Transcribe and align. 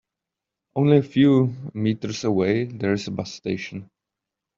Only 0.75 0.97
a 0.97 1.03
few 1.03 1.55
meters 1.75 2.23
away 2.23 2.63
there 2.65 2.93
is 2.93 3.07
a 3.07 3.11
bus 3.11 3.35
station. 3.35 3.91